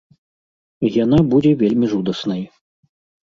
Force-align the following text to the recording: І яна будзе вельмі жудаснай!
І 0.87 0.91
яна 1.03 1.19
будзе 1.35 1.51
вельмі 1.61 1.91
жудаснай! 1.93 2.41